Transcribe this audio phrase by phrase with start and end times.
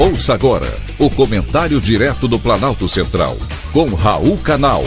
[0.00, 3.36] Ouça agora o comentário direto do Planalto Central,
[3.72, 4.84] com Raul Canal.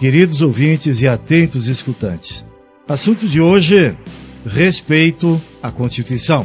[0.00, 2.44] Queridos ouvintes e atentos escutantes,
[2.88, 3.96] assunto de hoje:
[4.44, 6.44] respeito à Constituição.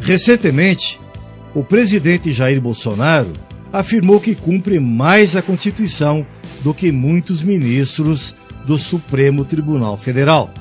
[0.00, 1.00] Recentemente,
[1.54, 3.32] o presidente Jair Bolsonaro
[3.72, 6.26] afirmou que cumpre mais a Constituição
[6.64, 8.34] do que muitos ministros
[8.66, 10.52] do Supremo Tribunal Federal.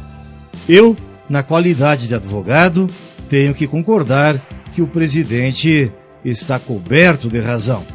[0.68, 0.96] Eu,
[1.30, 2.88] na qualidade de advogado,
[3.30, 4.40] tenho que concordar
[4.74, 5.92] que o presidente
[6.24, 7.86] está coberto de razão.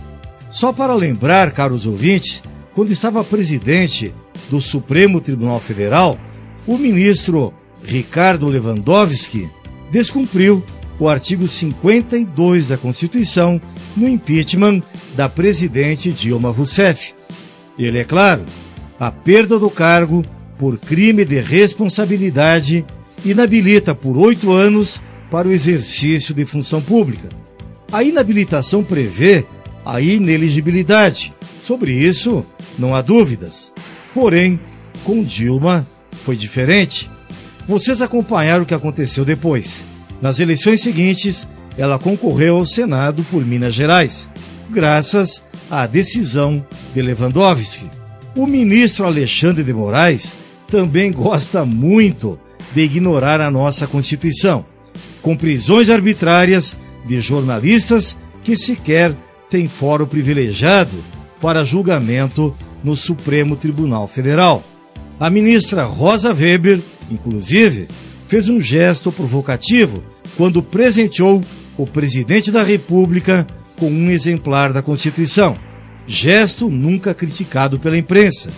[0.50, 2.42] Só para lembrar, caros ouvintes,
[2.74, 4.14] quando estava presidente
[4.50, 6.18] do Supremo Tribunal Federal,
[6.66, 7.52] o ministro
[7.82, 9.48] Ricardo Lewandowski
[9.90, 10.64] descumpriu
[10.98, 13.60] o artigo 52 da Constituição
[13.96, 14.82] no impeachment
[15.14, 17.14] da presidente Dilma Rousseff.
[17.78, 18.44] Ele, é claro,
[18.98, 20.22] a perda do cargo
[20.58, 22.84] por crime de responsabilidade
[23.24, 27.28] inabilita por oito anos para o exercício de função pública.
[27.92, 29.44] A inabilitação prevê
[29.84, 31.32] a ineligibilidade.
[31.60, 32.44] Sobre isso,
[32.78, 33.72] não há dúvidas.
[34.12, 34.58] Porém,
[35.04, 35.86] com Dilma
[36.24, 37.10] foi diferente.
[37.68, 39.84] Vocês acompanharam o que aconteceu depois.
[40.20, 44.28] Nas eleições seguintes, ela concorreu ao Senado por Minas Gerais,
[44.70, 47.84] graças à decisão de Lewandowski.
[48.36, 50.34] O ministro Alexandre de Moraes
[50.68, 52.38] também gosta muito
[52.74, 54.64] de ignorar a nossa Constituição,
[55.22, 59.14] com prisões arbitrárias de jornalistas que sequer
[59.48, 60.96] têm fórum privilegiado
[61.40, 64.62] para julgamento no Supremo Tribunal Federal.
[65.18, 66.80] A ministra Rosa Weber,
[67.10, 67.88] inclusive,
[68.28, 70.02] fez um gesto provocativo
[70.36, 71.42] quando presenteou
[71.78, 73.46] o presidente da República
[73.76, 75.56] com um exemplar da Constituição.
[76.06, 78.50] Gesto nunca criticado pela imprensa.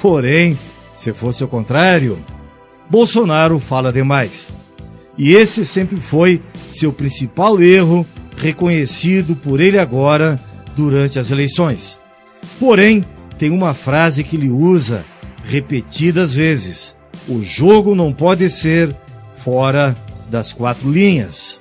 [0.00, 0.58] Porém,
[0.96, 2.18] se fosse o contrário,
[2.88, 4.54] Bolsonaro fala demais.
[5.18, 8.06] E esse sempre foi seu principal erro,
[8.36, 10.36] reconhecido por ele agora
[10.76, 12.00] durante as eleições.
[12.58, 13.04] Porém,
[13.38, 15.04] tem uma frase que ele usa
[15.44, 16.96] repetidas vezes:
[17.28, 18.94] o jogo não pode ser
[19.36, 19.94] fora
[20.30, 21.60] das quatro linhas.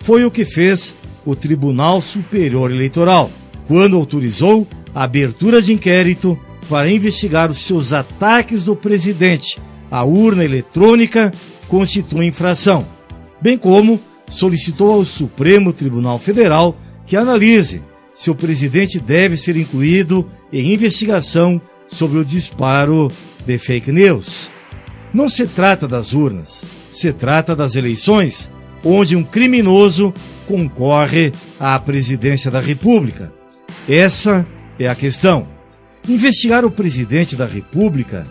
[0.00, 0.94] Foi o que fez
[1.24, 3.30] o Tribunal Superior Eleitoral,
[3.66, 6.38] quando autorizou a abertura de inquérito
[6.68, 9.58] para investigar os seus ataques do presidente
[9.90, 11.32] à urna eletrônica
[11.66, 12.86] constitui infração,
[13.40, 17.82] bem como solicitou ao Supremo Tribunal Federal que analise
[18.14, 23.10] se o presidente deve ser incluído em investigação sobre o disparo
[23.46, 24.50] de fake news.
[25.14, 28.50] Não se trata das urnas, se trata das eleições
[28.84, 30.12] onde um criminoso
[30.46, 33.32] concorre à presidência da República.
[33.88, 34.46] Essa
[34.78, 35.57] é a questão.
[36.06, 38.26] Investigar o presidente da República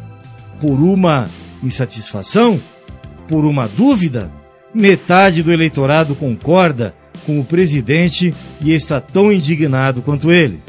[0.60, 1.30] por uma
[1.64, 2.60] insatisfação,
[3.28, 4.32] por uma dúvida,
[4.74, 6.94] metade do eleitorado concorda
[7.26, 10.60] com o presidente e está tão indignado quanto ele.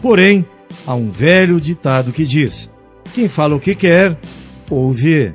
[0.00, 0.44] Porém,
[0.86, 2.68] há um velho ditado que diz:
[3.14, 4.18] quem fala o que quer,
[4.70, 5.34] ouve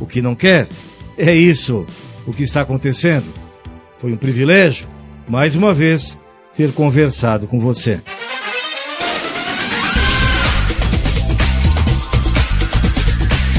[0.00, 0.68] o que não quer.
[1.16, 1.86] É isso
[2.26, 3.26] o que está acontecendo.
[4.00, 4.88] Foi um privilégio,
[5.28, 6.18] mais uma vez,
[6.56, 8.00] ter conversado com você.